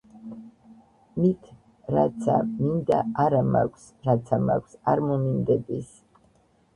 [1.17, 1.49] მით
[1.95, 5.93] რაცა მინდა, არა მაქვს, რაცა მაქვს, არ მომინდების.